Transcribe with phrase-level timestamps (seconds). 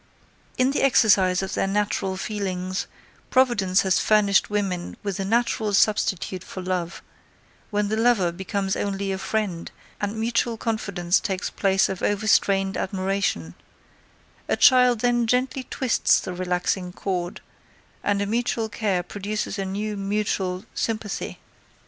[0.57, 2.87] In the exercise of their natural feelings,
[3.29, 7.03] providence has furnished women with a natural substitute for love,
[7.69, 9.69] when the lover becomes only a friend
[10.01, 13.53] and mutual confidence takes place of overstrained admiration
[14.49, 17.39] a child then gently twists the relaxing cord,
[18.03, 21.37] and a mutual care produces a new mutual sympathy.